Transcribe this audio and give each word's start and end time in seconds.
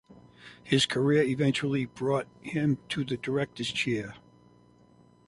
His 0.63 0.87
career 0.87 1.21
eventually 1.21 1.85
brought 1.85 2.25
him 2.41 2.79
to 2.89 3.03
director's 3.03 3.71
chair. 3.71 4.15